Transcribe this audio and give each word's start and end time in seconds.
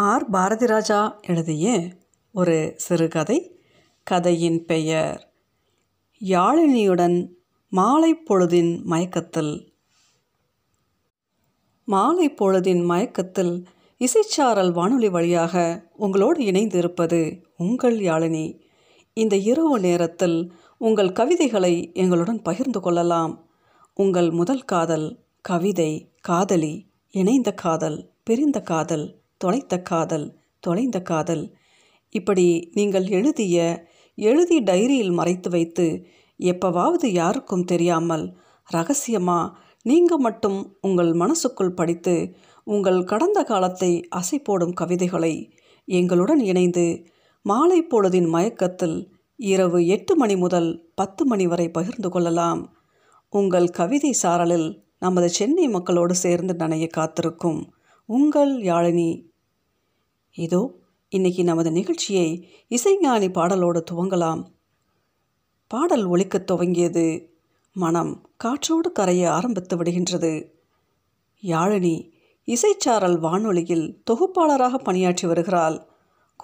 R. 0.00 0.30
Bharathiraja 0.30 1.20
எழுதிய 1.26 1.96
ஒரு 2.32 2.74
சிறுகதை. 2.76 3.60
கதையின் 4.02 4.64
பெயர் 4.64 5.32
யாழினியுடன் 6.24 7.28
மாலை 7.68 8.14
பொழுதின் 8.14 8.82
மயக்கத்தில். 8.82 9.74
மாலை 11.84 12.30
பொழுதின் 12.30 12.84
மயக்கத்தில் 12.84 13.66
இசைச்சாரல் 13.98 14.72
வானொலி 14.72 15.08
வழியாக 15.08 15.84
உங்களோடு 15.96 16.44
இணைந்து 16.44 16.78
இருப்பது 16.78 17.46
உங்கள் 17.56 17.98
யாழினி. 17.98 18.60
இந்த 19.12 19.36
இரவு 19.36 19.78
நேரத்தில் 19.78 20.52
உங்கள் 20.76 21.12
கவிதைகளை 21.12 21.90
எங்களுடன் 21.94 22.42
பகிர்ந்து 22.42 22.80
கொள்ளலாம். 22.80 23.48
உங்கள் 23.94 24.30
முதல் 24.30 24.64
காதல் 24.64 25.18
கவிதை 25.40 26.12
காதலி 26.20 26.86
இணைந்த 27.10 27.52
காதல் 27.52 28.10
பிரிந்த 28.22 28.60
காதல் 28.60 29.19
தொலைத்த 29.40 29.74
காதல் 29.82 30.26
தொலைந்த 30.60 30.98
காதல். 31.02 31.44
இப்படி 32.10 32.70
நீங்கள் 32.72 33.06
எழுதிய 33.08 33.86
எழுதி 34.14 34.58
டைரியில் 34.58 35.12
மறைத்து 35.12 35.50
வைத்து 35.50 35.86
எப்பவாவது 36.40 37.06
யாருக்கும் 37.06 37.64
தெரியாமல் 37.64 38.24
ரகசியமா 38.70 39.50
நீங்கள் 39.82 40.18
மட்டும் 40.18 40.58
உங்கள் 40.80 41.12
மனசுக்குள் 41.12 41.74
படித்து 41.74 42.14
உங்கள் 42.64 43.04
கடந்த 43.04 43.42
காலத்தை 43.42 44.08
அசை 44.16 44.38
போடும் 44.38 44.72
கவிதைகளை 44.72 45.34
எங்களுடன் 45.84 46.40
இணைந்து 46.40 46.84
மாலை 47.42 47.78
பொழுதின் 47.82 48.28
மயக்கத்தில் 48.28 49.10
இரவு 49.36 49.86
எட்டு 49.86 50.16
மணி 50.16 50.36
முதல் 50.36 50.70
பத்து 50.94 51.26
மணி 51.26 51.46
வரை 51.46 51.70
பகிர்ந்து 51.70 52.08
கொள்ளலாம். 52.10 52.60
உங்கள் 53.32 53.68
கவிதை 53.70 54.12
சாரலில் 54.22 54.68
நமது 54.98 55.28
சென்னை 55.28 55.68
மக்களோடு 55.68 56.14
சேர்ந்து 56.14 56.54
நனைய 56.54 56.86
காத்திருக்கும் 56.86 57.60
உங்கள் 58.08 58.52
யாழினி 58.62 59.29
இதோ 60.34 60.78
இன்னைக்கு 61.08 61.44
நமது 61.44 61.72
நிகழ்ச்சியை 61.72 62.48
இசைஞானி 62.68 63.28
பாடலோடு 63.28 63.84
துவங்கலாம். 63.90 64.44
பாடல் 65.66 66.08
ஒழிக்கத் 66.08 66.50
துவங்கியது. 66.52 67.28
மனம் 67.72 68.28
காற்றோடு 68.36 68.92
கரைய 68.92 69.32
ஆரம்பித்து 69.32 69.76
விடுகின்றது. 69.76 70.50
யாழினி 71.42 72.10
இசைச்சாரல் 72.44 73.18
வானொலியில் 73.18 74.02
தொகுப்பாளராக 74.04 74.78
பணியாற்றி 74.78 75.26
வருகிறாள். 75.26 75.86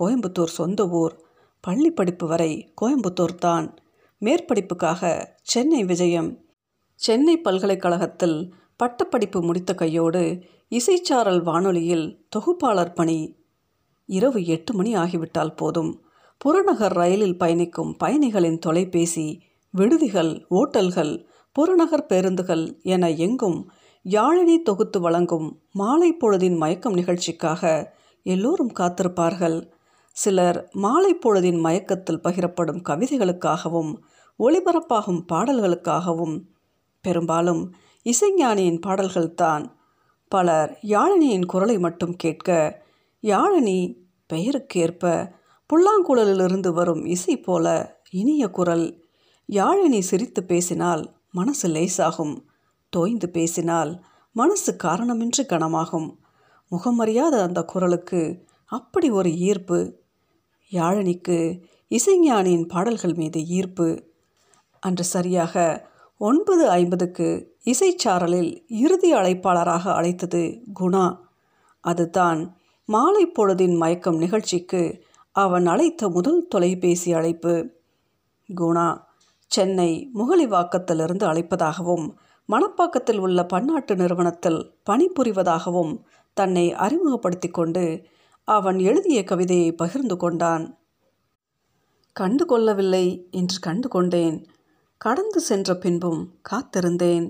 கோயம்புத்தூர் 0.01 0.45
சொந்த 0.45 0.89
ஊர். 0.89 1.25
பள்ளி 1.61 1.91
படிப்பு 1.91 2.27
வரை 2.27 2.73
கோயம்புத்தூர் 2.81 3.35
தான் 3.35 3.75
மேற்படிப்புக்காக 4.21 5.27
சென்னை 5.43 5.85
விஜயம். 5.85 6.45
சென்னை 6.95 7.41
பல்கலைக்கழகத்தில் 7.41 8.55
பட்டப்படிப்பு 8.77 9.43
முடித்த 9.43 9.75
கையோடு 9.75 10.43
இசைச்சாரல் 10.71 11.43
வானொலியில் 11.43 12.27
தொகுப்பாளர் 12.29 12.93
பணி. 12.93 13.37
இரவு 14.07 14.47
எட்டு 14.47 14.75
மணி 14.75 14.97
ஆகிவிட்டால் 14.97 15.55
போதும். 15.55 16.03
புறநகர் 16.39 16.93
ரயிலில் 16.93 17.39
பயணிக்கும் 17.39 17.97
பயணிகளின் 17.97 18.59
தொலைபேசி 18.59 19.41
விடுதிகள் 19.71 20.47
ஓட்டல்கள் 20.51 21.27
புறநகர் 21.53 22.07
பேருந்துகள் 22.07 22.83
என 22.83 23.11
எங்கும் 23.11 23.71
யாழினி 24.05 24.63
தொகுத்து 24.63 25.01
வழங்கும் 25.01 25.61
மாலை 25.73 26.17
பொழுதின் 26.21 26.57
மயக்கம் 26.57 26.93
நிகழ்ச்சிக்காக 26.93 27.95
எல்லோரும் 28.23 28.73
காத்திருப்பார்கள். 28.79 29.71
சிலர் 30.13 30.69
மாலை 30.73 31.15
பொழுதின் 31.15 31.59
மயக்கத்தில் 31.59 32.21
பகிரப்படும் 32.21 32.83
கவிதைகளுக்காகவும் 32.89 33.97
ஒளிபரப்பாகும் 34.39 35.21
பாடல்களுக்காகவும். 35.33 36.41
பெரும்பாலும் 37.01 37.75
இசைஞானியின் 38.05 38.81
பாடல்கள்தான். 38.87 39.65
பலர் 40.29 40.79
யாழினியின் 40.83 41.47
குரலை 41.47 41.79
மட்டும் 41.79 42.17
கேட்க 42.17 42.85
யாழினி 43.27 43.79
பெயருக்கேற்ப 44.33 45.33
புல்லாங்குழலிலிருந்து 45.71 46.69
வரும் 46.69 47.05
இசை 47.05 47.41
போல 47.41 47.67
இனிய 48.11 48.51
குரல். 48.51 49.05
யாழினி 49.49 49.99
சிரித்து 49.99 50.45
பேசினால் 50.45 51.03
மனசு 51.31 51.69
லேசாகும். 51.69 52.35
தோய்ந்து 52.89 53.29
பேசினால் 53.29 54.05
மனசு 54.33 54.77
காரணமின்றி 54.85 55.43
கனமாகும். 55.43 56.17
முகமறியாத 56.71 57.35
அந்த 57.43 57.65
குரலுக்கு 57.65 58.45
அப்படி 58.67 59.11
ஒரு 59.11 59.31
ஈர்ப்பு. 59.37 59.79
யாழினிக்கு 60.71 61.63
இசைஞானியின் 61.91 62.69
பாடல்கள் 62.69 63.15
மீது 63.15 63.41
ஈர்ப்பு. 63.47 63.89
அன்று 64.81 65.05
சரியாக 65.05 65.55
ஒன்பது 66.19 66.69
ஐம்பதுக்கு 66.69 67.57
இசைச்சாரலில் 67.65 68.65
இறுதி 68.69 69.13
அழைப்பாளராக 69.13 69.95
அழைத்தது 69.95 70.63
குணா. 70.81 71.19
அதுதான் 71.81 72.41
மாலை 72.89 73.27
பொழுதின் 73.27 73.77
மயக்கம் 73.77 74.17
நிகழ்ச்சிக்கு 74.17 75.03
அவன் 75.33 75.67
அழைத்த 75.67 76.09
முதல் 76.09 76.47
தொலைபேசி 76.49 77.13
அழைப்பு. 77.13 77.71
குணா 78.57 79.05
சென்னை 79.47 80.11
முகலிவாக்கத்திலிருந்து 80.15 81.25
அழைப்பதாகவும் 81.25 82.15
மணப்பாக்கத்தில் 82.49 83.19
உள்ள 83.19 83.47
பன்னாட்டு 83.47 83.97
நிறுவனத்தில் 83.97 84.73
பணிபுரிவதாகவும் 84.91 86.03
தன்னை 86.35 86.73
அறிமுகப்படுத்தி 86.73 87.49
கொண்டு 87.49 88.05
அவன் 88.45 88.79
எழுதிய 88.79 89.25
கவிதையை 89.25 89.73
பகிர்ந்து 89.73 90.17
கொண்டான். 90.17 90.79
கண்டு 92.13 92.47
கொள்ளவில்லை 92.47 93.29
என்று 93.31 93.59
கண்டு 93.61 93.89
கொண்டேன். 93.89 94.47
கடந்து 94.97 95.41
சென்ற 95.41 95.75
பின்பும் 95.75 96.35
காத்திருந்தேன். 96.51 97.27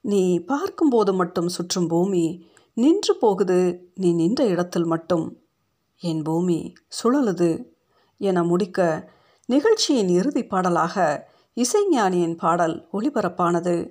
நீ 0.00 0.38
பார்க்கும்போது 0.38 1.14
மட்டும் 1.14 1.48
சுற்றும் 1.48 1.88
பூமி 1.88 2.46
நின்று 2.76 3.16
போகுது. 3.16 3.90
நீ 3.94 4.12
நின்ற 4.12 4.44
இடத்தில் 4.46 4.84
மட்டும். 4.84 5.38
என் 5.96 6.22
பூமி 6.22 6.72
சுழலுது. 7.02 7.64
என 8.18 8.42
முடிக்க 8.42 9.08
நிகழ்ச்சியின் 9.46 10.08
இறுதி 10.08 10.42
பாடலாக 10.44 11.26
இசைஞானியின் 11.56 12.36
பாடல் 12.36 12.88
ஒளிபரப்பானது. 12.92 13.90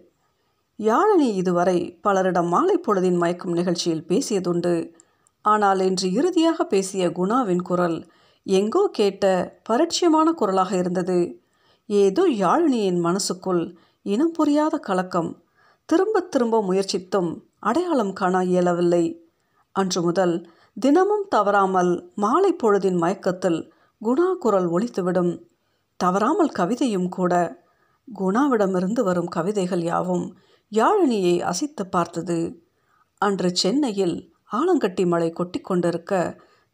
யாழினி 0.79 1.29
இதுவரை 1.33 1.99
பலரிடம் 2.03 2.47
மாலை 2.47 2.81
பொழுதின் 2.87 3.17
மயக்கும் 3.17 3.51
நிகழ்ச்சியில் 3.51 4.05
பேசியதுண்டு. 4.07 4.93
ஆனால் 5.41 5.79
இன்று 5.79 6.11
இறுதியாக 6.11 6.63
பேசிய 6.63 7.09
குணாவின் 7.09 7.61
குரல் 7.61 8.07
எங்கோ 8.43 8.89
கேட்ட 8.91 9.25
பரிட்சயமான 9.69 10.31
குரலாக 10.31 10.77
இருந்தது. 10.77 11.41
ஏதோ 11.85 12.23
யாழினியின் 12.27 12.99
மனசுக்குள் 12.99 13.75
இனம் 14.01 14.31
புரியாத 14.31 14.77
கலக்கம். 14.77 15.43
திரும்ப 15.85 16.19
திரும்ப 16.19 16.61
முயற்சித்தும் 16.61 17.31
அடையாளம் 17.65 18.13
காண 18.13 18.43
இயலவில்லை. 18.43 19.05
அன்று 19.75 20.01
முதல் 20.01 20.35
தினமும் 20.79 21.25
தவறாமல் 21.29 21.91
மாலை 22.15 22.51
பொழுதின் 22.63 22.97
மயக்கத்தில் 22.97 23.59
குணா 24.01 24.27
குரல் 24.37 24.67
ஒழித்துவிடும் 24.69 25.31
தவறாமல் 25.99 26.51
கவிதையும் 26.59 27.09
கூட. 27.09 27.33
குணாவிடமிருந்து 28.07 29.01
வரும் 29.03 29.29
கவிதைகள் 29.35 29.83
யாவும் 29.83 30.25
யாழினியை 30.71 31.35
அசைத்து 31.41 31.83
பார்த்தது. 31.87 32.37
அன்று 33.21 33.49
சென்னையில் 33.55 34.15
ஆலங்கட்டி 34.51 35.03
மழை 35.07 35.29
கொட்டி 35.31 35.59
கொண்டிருக்க 35.59 36.13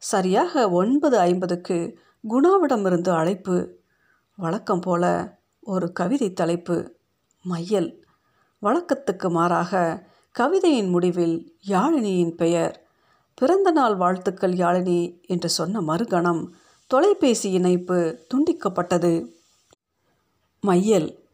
சரியாக 0.02 0.70
ஒன்பது 0.70 1.16
ஐம்பதுக்கு 1.18 1.78
குணாவிடமிருந்து 2.24 3.10
அழைப்பு. 3.10 3.56
வழக்கம் 4.38 4.80
போல 4.80 5.04
ஒரு 5.66 5.92
கவிதை 5.92 6.32
தலைப்பு. 6.32 6.76
மையல். 7.44 7.90
வழக்கத்துக்கு 8.62 9.28
மாறாக 9.30 9.72
கவிதையின் 10.38 10.88
முடிவில் 10.88 11.58
யாழினியின் 11.68 12.30
பெயர். 12.30 12.86
பிறந்த 13.34 13.70
நாள் 13.70 13.96
வாழ்த்துக்கள் 13.96 14.52
யாழினி 14.52 15.26
என்று 15.26 15.48
சொன்ன 15.48 15.80
மறுகணம் 15.80 16.48
தொலைபேசி 16.86 17.50
இணைப்பு 17.50 18.26
துண்டிக்கப்பட்டது. 18.34 19.26
மையல். 20.60 21.28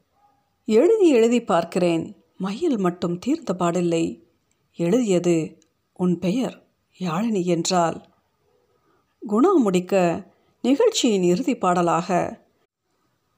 எழுதி 0.65 1.09
எழுதி 1.09 1.43
பார்க்கிறேன். 1.43 2.17
மையல் 2.37 2.77
மட்டும் 2.77 3.19
தீர்ந்த 3.19 3.55
பாடில்லை. 3.59 4.23
எழுதியது 4.77 5.59
உன் 5.93 6.19
பெயர் 6.19 6.67
யாழினி 6.99 7.45
என்றால். 7.45 8.05
குணா 9.29 9.55
முடிக்க 9.57 10.25
நிகழ்ச்சியின் 10.63 11.23
இறுதி 11.23 11.57
பாடலாக. 11.57 12.41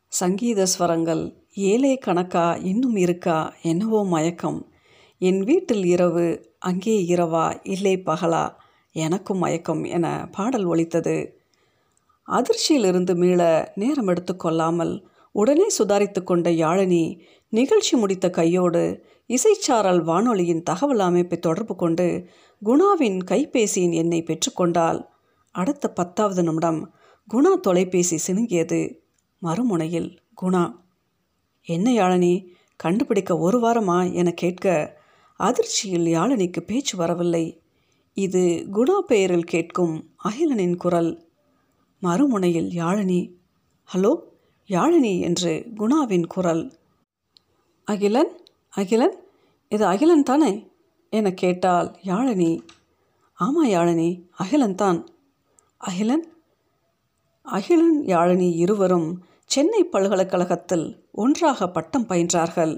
சங்கீத 0.09 0.67
ஸ்வரங்கள் 0.79 1.35
ஏழே 1.55 1.97
கணக்கா 1.97 2.55
இன்னும் 2.55 2.97
இருக்கா 2.97 3.55
என்னவோ 3.63 4.05
மயக்கம். 4.05 4.70
என் 5.23 5.41
வீட்டில் 5.41 5.85
இரவு 5.85 6.55
அங்கே 6.59 7.05
இரவா 7.09 7.61
இல்லை 7.63 8.03
பகலா? 8.07 8.55
எனக்கும் 8.93 9.39
மயக்கம் 9.39 9.85
என 9.85 10.29
பாடல் 10.33 10.65
ஒலித்தது. 10.65 11.41
அதிர்ச்சியிலிருந்து 12.29 13.15
மீள 13.15 13.73
நேரம் 13.75 14.07
எடுத்துக்கொள்ளாமல் 14.07 15.05
உடனே 15.33 15.67
சுதாரித்து 15.79 16.23
கொண்ட 16.23 16.51
யாழினி 16.51 17.21
நிகழ்ச்சி 17.49 17.97
முடித்த 17.97 18.31
கையோடு 18.31 19.05
இசைச்சாரல் 19.29 20.03
வானொலியின் 20.03 20.63
தகவல் 20.63 20.99
அமைப்பை 20.99 21.39
தொடர்பு 21.39 21.77
கொண்டு 21.77 22.27
குணாவின் 22.65 23.19
கைபேசியின் 23.31 23.93
எண்ணை 23.93 24.23
பெற்றுக்கொண்டால் 24.23 25.07
அடுத்த 25.51 25.89
பத்தாவது 25.89 26.43
நிமிடம் 26.43 26.95
குணா 27.29 27.53
தொலைபேசி 27.61 28.19
சினுங்கியது. 28.27 28.97
மறுமுனையில் 29.43 30.17
குணா 30.43 30.73
என்ன 31.63 31.91
யாழினி 31.93 32.47
கண்டுபிடிக்க 32.77 33.39
ஒரு 33.39 33.59
வாரமா? 33.61 34.13
என 34.13 34.31
கேட்க 34.31 34.99
அதிர்ச்சியில் 35.41 36.07
யாழினிக்கு 36.15 36.61
பேச்சு 36.61 36.97
வரவில்லை. 36.97 37.63
இது 38.13 38.67
குணா 38.73 38.99
பெயரில் 38.99 39.45
கேட்கும் 39.45 40.11
அகிலனின் 40.25 40.77
குரல். 40.77 41.25
மறுமுனையில் 42.03 42.69
யாழினி 42.69 43.21
ஹலோ 43.95 44.13
யாழினி 44.69 45.21
என்று 45.21 45.67
குணாவின் 45.77 46.27
குரல். 46.27 46.73
அகிலன் 47.85 48.33
அகிலன் 48.71 49.17
இது 49.69 49.85
அகிலன் 49.85 50.23
தானே? 50.23 50.71
என 51.11 51.33
கேட்டால் 51.33 51.97
யாழினி. 52.05 52.61
ஆமாம் 53.35 53.69
யாழினி 53.69 54.23
அகிலன் 54.31 54.75
தான். 54.75 55.09
அகிலன்? 55.79 56.27
அகிலன் 57.43 58.03
யாழினி 58.07 58.55
இருவரும் 58.57 59.25
சென்னை 59.45 59.85
பல்கலைக்கழகத்தில் 59.85 60.87
ஒன்றாக 61.13 61.69
பட்டம் 61.69 62.07
பயின்றார்கள். 62.07 62.75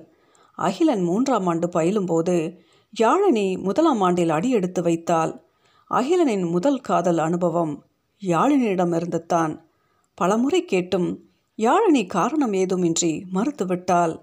அகிலன் 0.59 1.03
மூன்றாம் 1.03 1.47
ஆண்டு 1.47 1.69
பயிலும்போது 1.69 2.59
யாழினி 3.01 3.63
முதலாம் 3.63 4.01
ஆண்டில் 4.01 4.29
அடியெடுத்து 4.29 4.83
வைத்தால் 4.83 5.45
அகிலனின் 5.91 6.51
முதல் 6.51 6.81
காதல் 6.81 7.19
அனுபவம் 7.19 7.85
யாழினியிடமிருந்து 8.23 9.21
தான் 9.27 9.67
பலமுறை 10.15 10.65
கேட்டும் 10.65 11.31
யாழினி 11.59 12.07
காரணம் 12.07 12.53
ஏதுமின்றி 12.53 13.23
மறுத்துவிட்டால் 13.35 14.15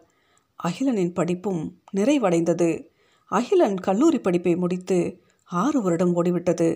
அகிலனின் 0.59 1.13
படிப்பும் 1.13 1.81
நிறைவடைந்தது. 1.95 2.87
அகிலன் 3.31 3.77
கல்லூரி 3.77 4.19
படிப்பை 4.19 4.55
முடித்து 4.55 5.21
ஆறு 5.45 5.81
வருடம் 5.81 6.23
ஓடிவிட்டது. 6.23 6.69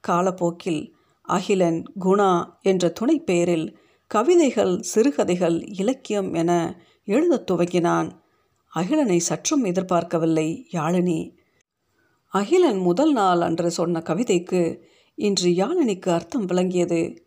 காலப்போக்கில் 0.00 0.94
அகிலன் 1.22 1.84
குணா 2.00 2.30
என்ற 2.60 2.88
துணை 2.88 3.20
பெயரில் 3.20 3.78
கவிதைகள் 4.06 4.80
சிறுகதைகள் 4.80 5.64
இலக்கியம் 5.64 6.34
என 6.34 6.80
எழுதத் 7.04 7.50
துவங்கினான். 7.50 8.08
அகிலனை 8.74 9.18
சற்றும் 9.18 9.64
எதிர்பார்க்கவில்லை. 9.64 10.68
யாழினி 10.72 11.36
அகிலன் 12.32 12.78
முதல் 12.78 13.12
நாள் 13.12 13.40
அன்று 13.40 13.70
சொன்ன 13.70 14.00
கவிதைக்கு 14.00 14.78
இன்று 15.14 15.50
யாழினிக்கு 15.50 16.08
அர்த்தம் 16.08 16.44
விளங்கியது. 16.44 17.26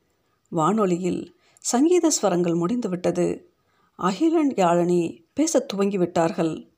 வானொலியில் 0.49 1.35
சங்கீத 1.59 2.11
ஸ்வரங்கள் 2.21 2.55
முடிந்துவிட்டது. 2.55 3.53
அகிலன் 3.95 4.53
யாழினி 4.53 5.25
பேசத் 5.33 5.73
துவங்கிவிட்டார்கள். 5.73 6.69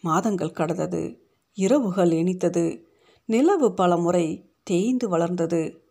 மாதங்கள் 0.00 0.50
கடந்தது. 0.50 1.22
இரவுகள் 1.52 2.10
இனித்தது. 2.10 2.84
நிலவு 3.24 3.74
பல 3.74 3.96
முறை 3.96 4.52
தேய்ந்து 4.62 5.08
வளர்ந்தது. 5.08 5.84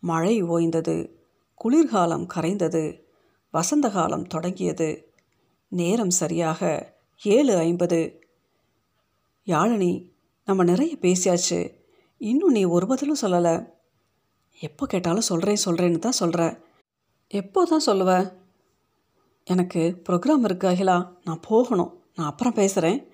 மழை 0.00 0.42
ஓய்ந்தது. 0.42 1.10
குளிர்காலம் 1.54 2.26
கரைந்தது. 2.34 3.02
வசந்த 3.50 3.88
காலம் 3.88 4.26
தொடங்கியது. 4.26 5.12
நேரம் 5.68 6.10
சரியாக 6.10 6.98
ஏழு 7.22 7.56
ஐம்பது. 7.56 8.24
யாழினி 9.46 10.10
நம்ம 10.44 10.64
நிறைய 10.64 10.96
பேசியாச்சு. 11.00 11.74
இன்னும் 12.18 12.50
நீ 12.50 12.64
ஒரு 12.64 12.86
பதிலும் 12.86 13.16
சொல்லலை. 13.20 13.68
எப்போ 14.60 14.86
கேட்டாலும் 14.86 15.20
சொல்கிறேன் 15.20 15.56
சொல்கிறேன்னு 15.64 15.98
தான் 15.98 16.12
சொல்கிற 16.12 16.60
எப்போ 17.28 17.64
தான் 17.64 17.82
சொல்லுவ? 17.86 18.32
எனக்கு 19.44 20.02
ப்ரோக்ராம் 20.08 20.44
இருக்கு 20.44 20.68
அகிலா. 20.68 21.12
நான் 21.24 21.40
போகணும். 21.40 22.02
நான் 22.16 22.26
அப்புறம் 22.26 22.52
பேசுகிறேன் 22.52 23.12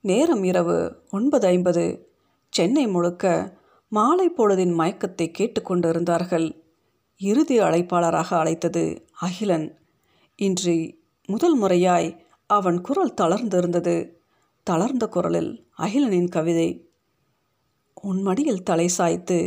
நேரம் 0.00 0.44
இரவு 0.44 1.02
ஒன்பது 1.10 1.46
ஐம்பது. 1.46 2.12
சென்னை 2.48 2.86
முழுக்க 2.86 3.56
மாலை 3.88 4.30
பொழுதின் 4.30 4.74
மயக்கத்தை 4.74 5.30
கேட்டுக்கொண்டு 5.30 5.88
இருந்தார்கள் 5.88 6.64
இறுதி 7.18 7.58
அழைப்பாளராக 7.58 8.34
அழைத்தது 8.34 9.06
அகிலன். 9.12 9.78
இன்று 10.36 10.98
முதல் 11.26 11.62
முறையாய் 11.62 12.23
அவன் 12.46 12.80
குரல் 12.80 13.14
தளர்ந்திருந்தது. 13.20 14.12
தளர்ந்த 14.62 15.08
குரலில் 15.08 15.66
அகிலனின் 15.78 16.28
கவிதை 16.28 16.68
உன் 18.02 18.22
மடியில் 18.22 18.62
தலை 18.62 18.88
சாய்த்து 18.88 19.38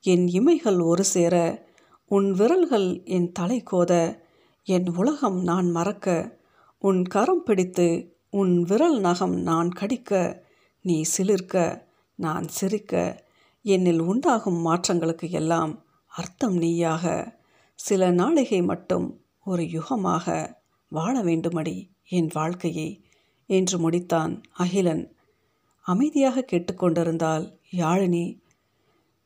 என் 0.00 0.26
இமைகள் 0.26 0.82
ஒரு 0.84 1.04
சேர 1.04 1.64
உன் 2.06 2.32
விரல்கள் 2.32 3.04
என் 3.04 3.32
தலை 3.32 3.62
கோத 3.70 4.22
என் 4.64 4.88
உலகம் 4.96 5.42
நான் 5.42 5.70
மறக்க 5.70 6.38
உன் 6.78 7.02
கரம் 7.02 7.42
பிடித்து 7.42 8.14
உன் 8.30 8.62
விரல் 8.62 8.98
நகம் 9.00 9.36
நான் 9.40 9.68
கடிக்க 9.68 10.42
நீ 10.80 11.02
சிலிர்க்க 11.16 11.84
நான் 12.14 12.48
சிரிக்க 12.48 13.24
என்னில் 13.62 13.98
உண்டாகும் 13.98 14.66
மாற்றங்களுக்கு 14.66 15.30
எல்லாம் 15.30 15.84
அர்த்தம் 16.06 16.56
நீயாக 16.56 17.34
சில 17.74 18.10
நாளிகை 18.10 18.64
மட்டும் 18.64 19.20
ஒரு 19.44 19.62
யுகமாக 19.62 20.54
வாழ 20.88 21.22
வேண்டுமடி. 21.22 21.95
என் 22.08 22.30
வாழ்க்கையை? 22.32 23.04
என்று 23.46 23.90
முடித்தான் 23.90 24.42
அகிலன். 24.52 25.16
அமைதியாக 25.80 26.44
கேட்டுக்கொண்டிருந்தால் 26.52 27.58
யாழினி. 27.72 28.40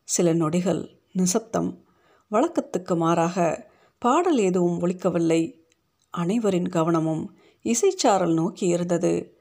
சில 0.03 0.35
நொடிகள் 0.35 0.99
நிசப்தம். 1.13 1.85
வழக்கத்துக்கு 2.31 2.97
மாறாக 2.97 3.69
பாடல் 3.99 4.39
எதுவும் 4.39 4.81
ஒழிக்கவில்லை 4.81 5.59
அனைவரின் 6.11 6.69
கவனமும் 6.69 7.37
இசைச்சாரல் 7.65 8.35
நோக்கி 8.35 8.67
இருந்தது. 8.67 9.39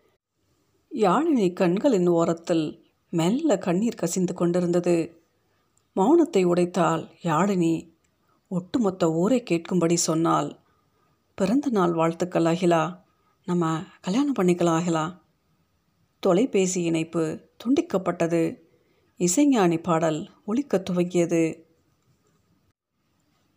யாழினி 0.96 1.54
கண்களின் 1.54 2.08
ஓரத்தில் 2.08 2.86
மெல்ல 3.10 3.58
கண்ணீர் 3.58 3.96
கசிந்து 3.96 4.34
கொண்டிருந்தது. 4.34 5.22
மௌனத்தை 5.96 6.46
உடைத்தால் 6.46 7.10
யாழினி. 7.24 7.90
ஒட்டுமொத்த 8.48 9.12
ஊரை 9.12 9.44
கேட்கும்படி 9.50 9.94
சொன்னால் 9.94 10.60
பிறந்த 11.36 11.70
நாள் 11.70 11.94
வாழ்த்துக்கள் 11.94 12.46
அகிலா. 12.46 13.08
நம்ம 13.50 13.84
கல்யாணம் 14.02 14.34
பண்ணிக்கலாம் 14.34 14.76
அகிலா. 14.76 15.22
தொலைபேசி 16.20 16.84
இணைப்பு 16.84 17.50
துண்டிக்கப்பட்டது. 17.64 18.60
இசைஞானி 19.18 19.84
பாடல் 19.84 20.30
ஒழிக்க 20.46 20.84
துவங்கியது. 20.90 21.64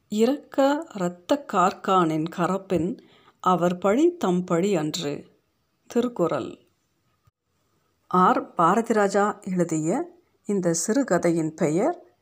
இறக்க 0.09 0.87
இரத்த 0.95 1.45
கார்கானின் 1.53 2.25
கரப்பின் 2.37 2.99
அவர் 3.41 3.79
பழி 3.79 4.17
தம் 4.17 4.45
பழி 4.45 4.77
அன்று. 4.77 5.27
திருக்குறள். 5.87 6.59
ஆர். 8.07 8.55
பாரதிராஜா 8.55 9.41
எழுதிய 9.41 10.21
இந்த 10.45 10.73
சிறுகதையின் 10.73 11.55
பெயர் 11.55 12.17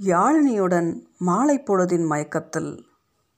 யாழினியுடன் 0.00 1.00
மாலை 1.18 1.58
பொழுதின் 1.58 2.06
மயக்கத்தில். 2.06 2.91